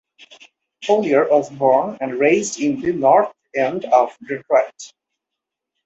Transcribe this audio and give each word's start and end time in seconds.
Hollier 0.87 1.27
was 1.29 1.51
born 1.51 1.99
and 2.01 2.17
raised 2.19 2.59
in 2.59 2.81
the 2.81 2.91
North 2.91 3.31
End 3.55 3.85
of 3.85 4.17
Detroit. 4.27 4.73